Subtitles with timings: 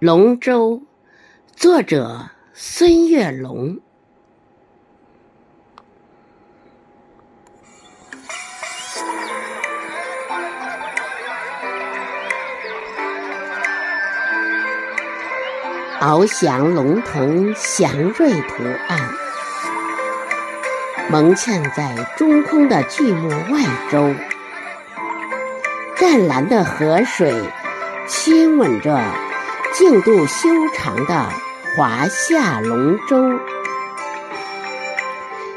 [0.00, 0.80] 龙舟，
[1.56, 3.80] 作者孙月龙。
[16.00, 19.00] 翱翔龙腾祥瑞图案，
[21.10, 24.14] 蒙嵌在中空的巨木外周，
[25.96, 27.34] 湛蓝的河水
[28.06, 28.96] 亲吻着
[29.74, 31.28] 净度修长的
[31.76, 33.38] 华夏龙舟。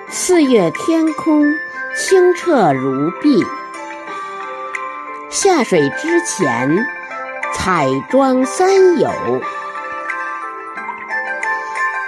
[0.09, 1.45] 四月天空
[1.95, 3.43] 清澈如碧，
[5.29, 6.85] 下水之前
[7.53, 9.09] 彩妆三友。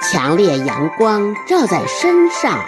[0.02, 2.59] 强烈阳光照在身上，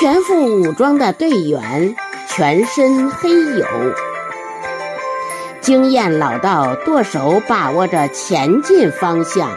[0.00, 1.94] 全副武装的队员
[2.28, 3.66] 全身黑油，
[5.62, 9.48] 经验老道舵手把握着前进方向，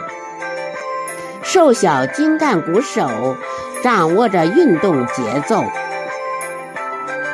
[1.42, 3.36] 瘦小精干鼓手
[3.82, 5.64] 掌握着运动节奏，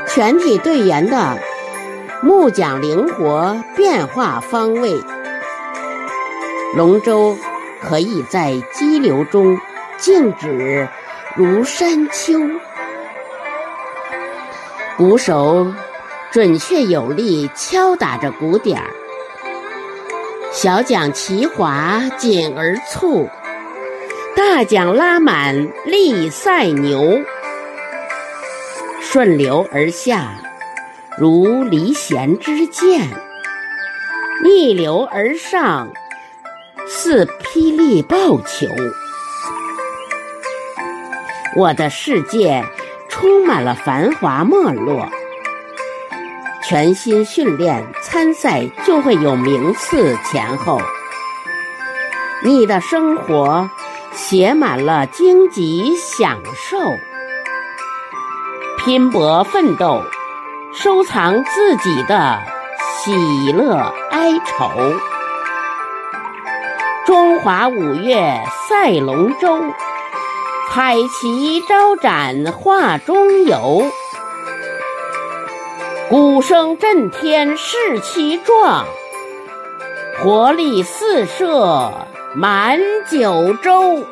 [0.09, 1.39] 全体队员的
[2.23, 5.01] 木桨灵活，变化方位，
[6.75, 7.37] 龙舟。
[7.85, 9.59] 可以在激流中
[9.99, 10.89] 静止
[11.35, 12.39] 如山丘，
[14.97, 15.67] 鼓手
[16.33, 18.89] 准确有力敲打着鼓点儿，
[20.51, 23.29] 小桨齐划紧而促，
[24.35, 27.21] 大桨拉满力赛牛，
[29.03, 30.33] 顺流而下
[31.19, 33.11] 如离弦之箭，
[34.43, 35.91] 逆流而上。
[36.89, 38.67] 似霹雳爆球，
[41.57, 42.65] 我的世界
[43.09, 45.09] 充满了繁华没落。
[46.63, 50.81] 全心训练参赛就会有名次前后。
[52.43, 53.69] 你的生活
[54.13, 56.79] 写满了荆棘享受，
[58.79, 60.03] 拼搏奋斗，
[60.73, 62.41] 收藏自己的
[62.99, 64.71] 喜乐哀愁。
[67.05, 69.61] 中华五岳赛龙舟，
[70.71, 73.85] 彩旗招展画中游。
[76.13, 78.85] 鼓声震天士气壮，
[80.19, 81.91] 活力四射
[82.35, 82.79] 满
[83.11, 84.05] 九州。